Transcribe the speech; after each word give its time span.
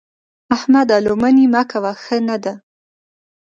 احمده! 0.55 0.95
لو 1.05 1.13
منې 1.21 1.45
مه 1.53 1.61
کوه؛ 1.71 1.91
ښه 2.03 2.17
نه 2.27 2.37
ده. 2.43 2.53